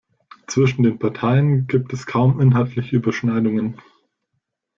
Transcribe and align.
Zwischen 0.47 0.81
den 0.81 0.97
Parteien 0.97 1.67
gibt 1.67 1.93
es 1.93 2.07
kaum 2.07 2.39
inhaltliche 2.41 2.95
Überschneidungen. 2.95 3.79